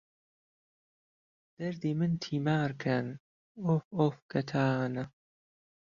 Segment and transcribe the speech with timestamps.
[1.57, 3.07] دهردی من تیمار کهن،
[3.63, 5.03] ئۆف ئۆف کهتانه